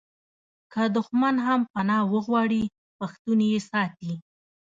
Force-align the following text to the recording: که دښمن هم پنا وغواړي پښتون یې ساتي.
که 0.71 0.83
دښمن 0.95 1.35
هم 1.47 1.61
پنا 1.73 1.99
وغواړي 2.13 2.63
پښتون 2.97 3.39
یې 3.51 3.59
ساتي. 3.69 4.13